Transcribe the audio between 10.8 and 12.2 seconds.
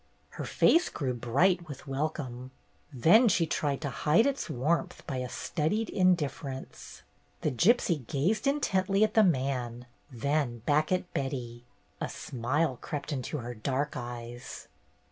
at Betty. A